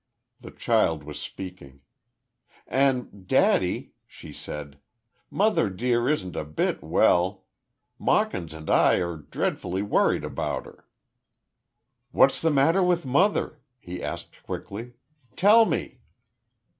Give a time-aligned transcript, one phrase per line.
[0.39, 1.81] The child was speaking:
[2.65, 4.79] "And, daddy," she said,
[5.29, 7.45] "mother dear isn't a bit well.
[7.99, 10.87] Mawkins and I are dreadfully worried about her."
[12.09, 14.93] "What's the matter with mother?" he asked, quickly.
[15.35, 15.99] "Tell me!"